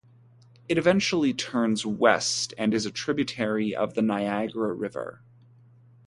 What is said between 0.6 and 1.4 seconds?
It eventually